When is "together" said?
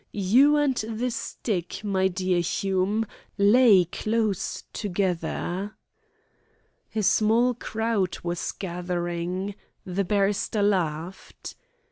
4.73-5.75